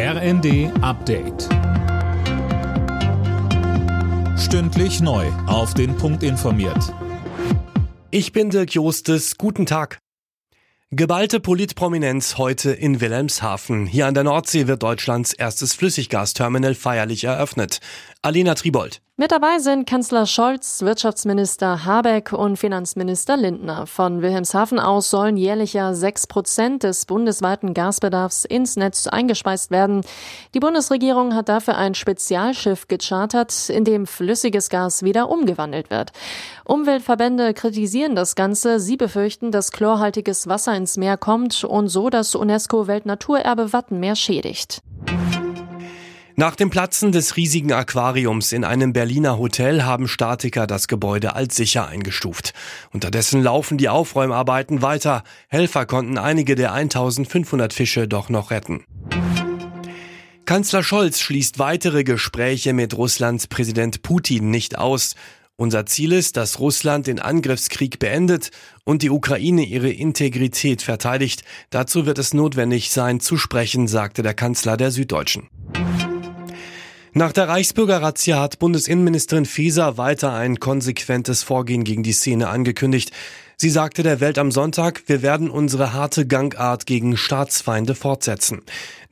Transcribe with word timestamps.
RND 0.00 0.70
Update. 0.80 1.48
Stündlich 4.38 5.00
neu. 5.00 5.26
Auf 5.48 5.74
den 5.74 5.96
Punkt 5.96 6.22
informiert. 6.22 6.94
Ich 8.12 8.30
bin 8.30 8.50
Dirk 8.50 8.74
Jostes. 8.74 9.38
Guten 9.38 9.66
Tag. 9.66 9.98
Geballte 10.92 11.40
Politprominenz 11.40 12.38
heute 12.38 12.70
in 12.70 13.00
Wilhelmshaven. 13.00 13.86
Hier 13.86 14.06
an 14.06 14.14
der 14.14 14.22
Nordsee 14.22 14.68
wird 14.68 14.84
Deutschlands 14.84 15.32
erstes 15.32 15.74
Flüssiggasterminal 15.74 16.76
feierlich 16.76 17.24
eröffnet. 17.24 17.80
Alina 18.22 18.54
Tribold. 18.54 19.02
Mit 19.20 19.32
dabei 19.32 19.58
sind 19.58 19.84
Kanzler 19.84 20.26
Scholz, 20.26 20.82
Wirtschaftsminister 20.82 21.84
Habeck 21.84 22.32
und 22.32 22.56
Finanzminister 22.56 23.36
Lindner. 23.36 23.88
Von 23.88 24.22
Wilhelmshaven 24.22 24.78
aus 24.78 25.10
sollen 25.10 25.36
jährlich 25.36 25.72
ja 25.72 25.92
sechs 25.92 26.28
Prozent 26.28 26.84
des 26.84 27.04
bundesweiten 27.04 27.74
Gasbedarfs 27.74 28.44
ins 28.44 28.76
Netz 28.76 29.08
eingespeist 29.08 29.72
werden. 29.72 30.02
Die 30.54 30.60
Bundesregierung 30.60 31.34
hat 31.34 31.48
dafür 31.48 31.76
ein 31.76 31.96
Spezialschiff 31.96 32.86
gechartert, 32.86 33.68
in 33.70 33.82
dem 33.82 34.06
flüssiges 34.06 34.68
Gas 34.68 35.02
wieder 35.02 35.28
umgewandelt 35.30 35.90
wird. 35.90 36.12
Umweltverbände 36.64 37.54
kritisieren 37.54 38.14
das 38.14 38.36
Ganze. 38.36 38.78
Sie 38.78 38.96
befürchten, 38.96 39.50
dass 39.50 39.72
chlorhaltiges 39.72 40.46
Wasser 40.46 40.76
ins 40.76 40.96
Meer 40.96 41.16
kommt 41.16 41.64
und 41.64 41.88
so 41.88 42.08
das 42.08 42.36
UNESCO-Weltnaturerbe 42.36 43.72
Wattenmeer 43.72 44.14
schädigt. 44.14 44.80
Nach 46.38 46.54
dem 46.54 46.70
Platzen 46.70 47.10
des 47.10 47.34
riesigen 47.36 47.72
Aquariums 47.72 48.52
in 48.52 48.62
einem 48.62 48.92
Berliner 48.92 49.40
Hotel 49.40 49.82
haben 49.82 50.06
Statiker 50.06 50.68
das 50.68 50.86
Gebäude 50.86 51.34
als 51.34 51.56
sicher 51.56 51.88
eingestuft. 51.88 52.54
Unterdessen 52.92 53.42
laufen 53.42 53.76
die 53.76 53.88
Aufräumarbeiten 53.88 54.80
weiter. 54.80 55.24
Helfer 55.48 55.84
konnten 55.84 56.16
einige 56.16 56.54
der 56.54 56.72
1500 56.72 57.72
Fische 57.72 58.06
doch 58.06 58.28
noch 58.28 58.52
retten. 58.52 58.84
Kanzler 60.44 60.84
Scholz 60.84 61.18
schließt 61.18 61.58
weitere 61.58 62.04
Gespräche 62.04 62.72
mit 62.72 62.96
Russlands 62.96 63.48
Präsident 63.48 64.02
Putin 64.02 64.48
nicht 64.48 64.78
aus. 64.78 65.16
Unser 65.56 65.86
Ziel 65.86 66.12
ist, 66.12 66.36
dass 66.36 66.60
Russland 66.60 67.08
den 67.08 67.18
Angriffskrieg 67.18 67.98
beendet 67.98 68.52
und 68.84 69.02
die 69.02 69.10
Ukraine 69.10 69.64
ihre 69.64 69.90
Integrität 69.90 70.82
verteidigt. 70.82 71.42
Dazu 71.70 72.06
wird 72.06 72.20
es 72.20 72.32
notwendig 72.32 72.92
sein, 72.92 73.18
zu 73.18 73.38
sprechen, 73.38 73.88
sagte 73.88 74.22
der 74.22 74.34
Kanzler 74.34 74.76
der 74.76 74.92
Süddeutschen. 74.92 75.48
Nach 77.18 77.32
der 77.32 77.48
Reichsbürgerrazzia 77.48 78.38
hat 78.38 78.60
Bundesinnenministerin 78.60 79.44
Faeser 79.44 79.98
weiter 79.98 80.34
ein 80.34 80.60
konsequentes 80.60 81.42
Vorgehen 81.42 81.82
gegen 81.82 82.04
die 82.04 82.12
Szene 82.12 82.48
angekündigt. 82.48 83.10
Sie 83.56 83.70
sagte 83.70 84.04
der 84.04 84.20
Welt 84.20 84.38
am 84.38 84.52
Sonntag, 84.52 85.02
wir 85.08 85.20
werden 85.20 85.50
unsere 85.50 85.92
harte 85.92 86.28
Gangart 86.28 86.86
gegen 86.86 87.16
Staatsfeinde 87.16 87.96
fortsetzen. 87.96 88.62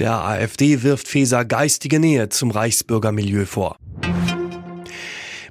Der 0.00 0.22
AfD 0.22 0.82
wirft 0.82 1.08
Faeser 1.08 1.46
geistige 1.46 1.98
Nähe 1.98 2.28
zum 2.28 2.50
Reichsbürgermilieu 2.50 3.46
vor. 3.46 3.78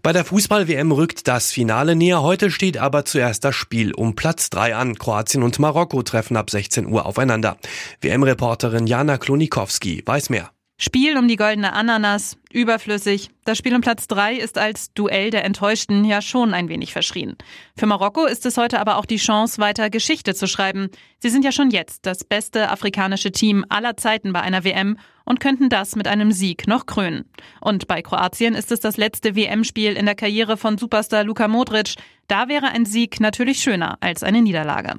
Bei 0.04 0.14
der 0.14 0.24
Fußball-WM 0.24 0.92
rückt 0.92 1.28
das 1.28 1.52
Finale 1.52 1.96
näher. 1.96 2.22
Heute 2.22 2.52
steht 2.52 2.78
aber 2.78 3.04
zuerst 3.04 3.44
das 3.46 3.56
Spiel 3.56 3.96
um 3.96 4.14
Platz 4.16 4.52
3 4.52 4.76
an. 4.76 5.00
Kroatien 5.00 5.42
und 5.42 5.58
Marokko 5.58 6.04
treffen 6.04 6.38
ab 6.38 6.52
16 6.52 6.86
Uhr 6.86 7.08
aufeinander. 7.08 7.58
WM-Reporterin 8.02 8.86
Jana 8.86 9.18
Klonikowski 9.18 10.04
weiß 10.06 10.30
mehr. 10.30 10.52
Spiel 10.84 11.18
um 11.18 11.30
die 11.30 11.38
goldene 11.38 11.72
Ananas, 11.72 12.36
überflüssig. 12.52 13.30
Das 13.46 13.58
Spiel 13.58 13.74
um 13.74 13.80
Platz 13.80 14.06
3 14.10 14.36
ist 14.36 14.58
als 14.58 14.94
Duell 14.94 15.30
der 15.30 15.46
Enttäuschten 15.46 16.04
ja 16.04 16.22
schon 16.22 16.54
ein 16.54 16.68
wenig 16.68 16.92
verschrien. 16.92 17.38
Für 17.78 17.86
Marokko 17.86 18.26
ist 18.26 18.46
es 18.46 18.58
heute 18.58 18.82
aber 18.82 18.98
auch 18.98 19.06
die 19.06 19.16
Chance, 19.16 19.62
weiter 19.62 19.90
Geschichte 19.90 20.36
zu 20.36 20.46
schreiben. 20.46 20.90
Sie 21.20 21.30
sind 21.30 21.46
ja 21.46 21.54
schon 21.54 21.70
jetzt 21.70 22.06
das 22.06 22.26
beste 22.26 22.70
afrikanische 22.70 23.32
Team 23.32 23.64
aller 23.70 23.96
Zeiten 23.96 24.34
bei 24.34 24.42
einer 24.42 24.66
WM 24.66 24.98
und 25.24 25.40
könnten 25.40 25.70
das 25.70 25.96
mit 25.96 26.06
einem 26.06 26.34
Sieg 26.34 26.68
noch 26.68 26.86
krönen. 26.86 27.32
Und 27.62 27.88
bei 27.88 28.02
Kroatien 28.02 28.54
ist 28.54 28.70
es 28.70 28.82
das 28.82 28.98
letzte 28.98 29.38
WM-Spiel 29.38 29.94
in 29.94 30.06
der 30.06 30.16
Karriere 30.16 30.58
von 30.58 30.78
Superstar 30.78 31.24
Luka 31.24 31.48
Modric. 31.48 31.96
Da 32.28 32.50
wäre 32.50 32.68
ein 32.68 32.86
Sieg 32.86 33.22
natürlich 33.22 33.60
schöner 33.62 33.98
als 34.02 34.22
eine 34.22 34.42
Niederlage. 34.42 34.96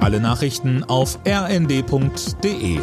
Alle 0.00 0.18
Nachrichten 0.18 0.82
auf 0.82 1.20
rnd.de 1.24 2.80